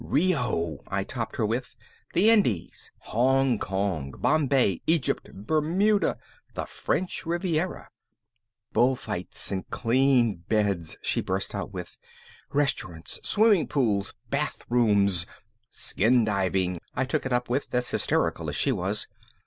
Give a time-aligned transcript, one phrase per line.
[0.03, 1.75] "Rio!" I topped her with.
[2.15, 2.89] "The Indies.
[3.13, 4.09] Hong Kong.
[4.17, 4.81] Bombay.
[4.87, 5.29] Egypt.
[5.31, 6.17] Bermuda.
[6.55, 7.87] The French Riviera!"
[8.73, 11.99] "Bullfights and clean beds," she burst out with.
[12.51, 13.19] "Restaurants.
[13.23, 14.15] Swimming pools.
[14.31, 15.27] Bathrooms!"
[15.69, 19.05] "Skindiving," I took it up with, as hysterical as she was.